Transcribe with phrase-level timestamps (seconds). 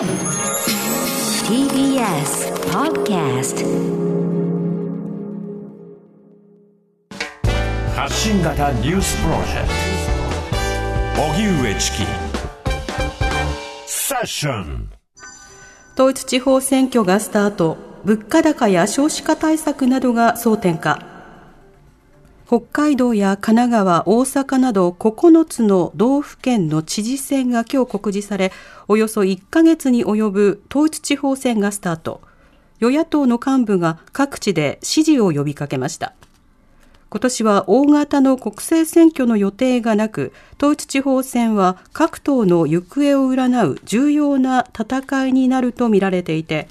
[0.00, 0.08] TBS
[2.72, 3.66] Podcast
[7.94, 9.68] 発信型ニュースプロジェク
[11.14, 11.22] ト。
[11.22, 12.06] 荻上チキ。
[13.86, 14.90] セッション。
[15.92, 17.76] 統一地方選挙がスタート。
[18.02, 21.09] 物価高や少子化対策などが争点化
[22.50, 28.50] 北海道や神奈川、大阪など9つの道府県の知事選が今日告示され、
[28.88, 32.20] およそ1ヶ月に及ぶ統一地方選がスタート。
[32.80, 36.12] 与野党の幹部が各地で支持を呼びかけました。
[37.08, 46.66] 今年は大型の国政選挙の予定がなく、統一地方選は各党の行方を占う重要な戦いになるとみられていて、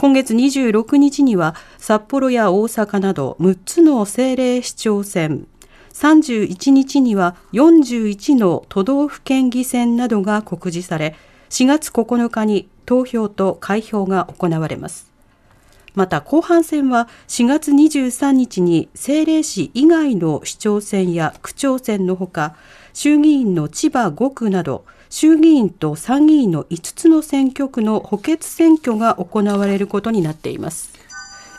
[0.00, 5.46] 今月26日には札幌や大阪など6つの政令市長選、
[5.92, 11.16] 31日には41の都道府県議選などが告示され、
[11.50, 15.12] 4月9日に投票と開票が行われます。
[15.94, 22.56] また後半戦は4月23日に政令市以外の市長選や区長選のほか
[22.92, 30.90] 衆議院の千葉5区など衆議院と参議院の5つの選挙区の補欠選挙が行われることになっています。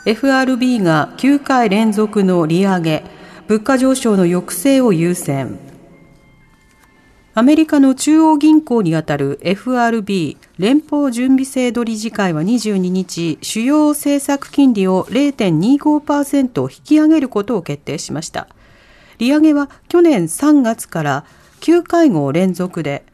[0.04, 3.04] FRB が9回連続の利上げ
[3.46, 5.58] 物価上昇の抑制を優先。
[7.34, 18.48] アメリカの中央銀行にあたる FRB 連邦準備制度理事会は22日主要政策金利を0.25%引き上げることを決定しました。
[19.22, 21.24] 利上げは去年3月から
[21.60, 23.04] 9会合連続で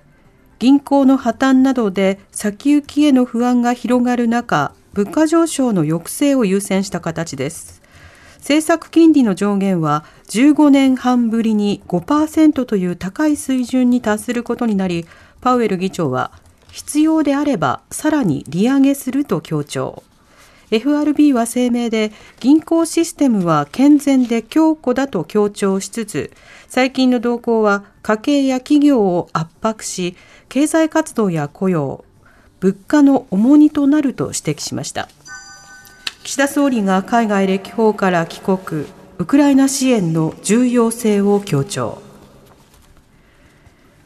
[0.59, 7.83] 銀行の破綻などで先行きへの不安が広がる中、物価上昇の抑制を優先した形です。
[8.39, 15.07] 政策金利の上限は15年半ぶりに5%という高い水準に達することになり、
[15.43, 16.33] パウエル議長は
[16.73, 20.03] 必要であればさらに利上げすると強調。
[20.71, 26.33] FRB は声明で銀行システムは健全で強固だと強調しつつ
[26.69, 30.17] 最近の動向は家計や企業を圧迫し
[30.49, 32.05] 経済活動や雇用、
[32.61, 35.09] 物価の重荷となると指摘しました。
[36.25, 38.85] 岸田総理が海外歴訪から帰国、
[39.19, 42.03] ウクライナ支援の重要性を強調。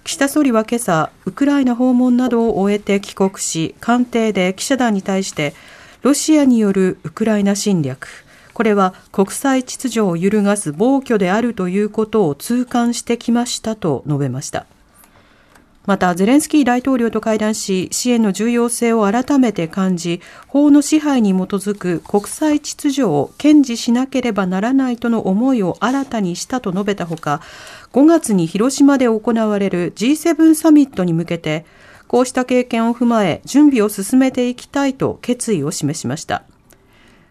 [0.04, 5.54] 岸田総理は今朝、ウクライナ訪問などを終えて帰国し、官邸で記者団に対して、
[6.02, 8.08] ロシアによるウクライナ侵略、
[8.54, 14.66] これは国際秩序を揺るがす暴挙であるということを痛感してきましたと述べました。
[15.86, 27.40] また、ゼレンスキー大統領と会談し、支援の重要性を改めて感じ、法の支配に基づく国際秩序を堅持しなければならないとの思いを新たにしたと述べたほか、
[27.92, 31.64] 5月に広島で行われる G7 サミットに向けて、
[32.12, 36.44] こうした経験を踏まえ、準備を進めていきたいと決意を示しました。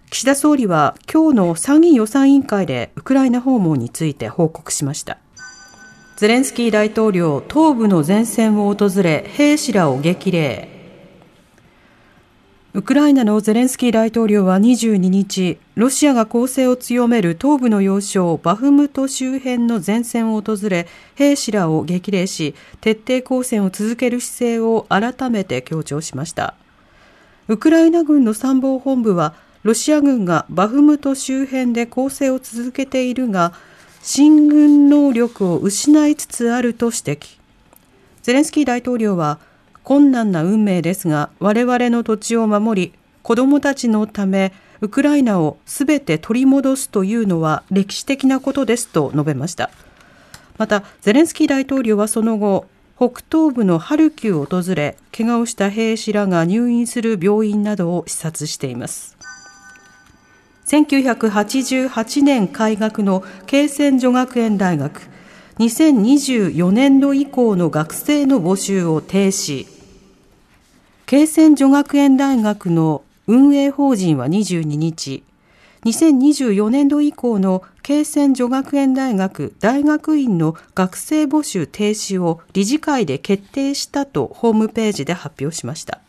[0.10, 5.20] 岸田総理は今日の参議院予算委員会でウクライナ訪問について報告しました。
[6.18, 10.81] ゼレンスキー大統領、東部の前線を訪れ、兵士らを激励。
[12.74, 26.54] ウクライナのゼレンスキー大統領は22日、ロシアが攻勢を強める東部の要衝バフムト周辺の前線を訪れ、兵士らを激励し、徹底抗戦を続ける姿勢を改めて強調しました。
[27.50, 29.34] ウクライナ軍の参謀本部は、
[29.64, 33.52] ロシア軍がバフムト周辺で攻勢を続けているが、
[34.02, 37.38] 進軍能力を失いつつあると指摘。
[38.22, 39.40] ゼレンスキー大統領は、
[39.84, 42.94] 困難な運命ですが、我々の土地を守り、
[43.24, 49.70] 子供たちのため、ウクライナをすべて取り戻すというのは歴史的なことですと述べました。
[50.58, 52.66] また、ゼレンスキー大統領はその後、
[52.98, 59.18] 北東部のハルキウを訪れ、怪我をした兵士らが入院する病院などを視察しています。
[60.68, 65.11] 1988年開学の慶泉女学園大学
[65.58, 69.68] 2024年度以降の学生の募集を停止
[71.06, 75.24] 慶泉女学園大学の運営法人は22日
[75.84, 86.00] 2024年度以降の慶泉女学園大学大学院の学生募集停止を理事会で決定したとホームページで発表しました。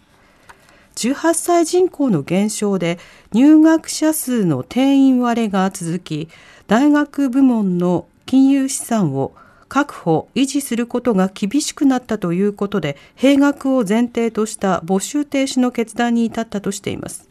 [0.97, 2.99] 18歳人口の減少で
[3.33, 6.29] 入学者数の定員割れが続き、
[6.67, 9.35] 大学部門の金融資産を
[9.69, 17.29] 確保、維持することが厳しくなったということで、閉学を前提とした募集停止の決断に至ったとしています。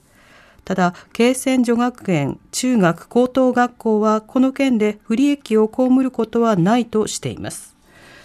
[0.63, 7.75] ただ、慶泉女学園中学高等学校はこの件で不利益を被ることはないとしています。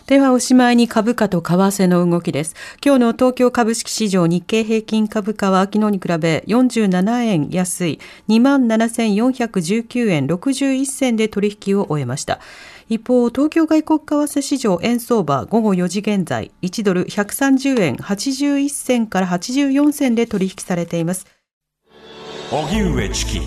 [0.07, 2.55] ではおしまいに株価と為替の動きです。
[2.85, 7.99] 今日の東京株式市場日経平均株価は昨日に比べ47円安い
[8.29, 12.39] 27,419円61銭で取引を終えました。
[12.89, 14.05] 一方、東京外国為
[14.39, 21.27] 替市場円相場午後4時現在1ドル130円81銭から84銭で取引されています。
[22.53, 23.41] 荻上チキ